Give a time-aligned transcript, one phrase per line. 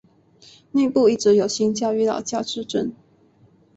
[0.71, 2.91] 内部一直有新教与老教之争。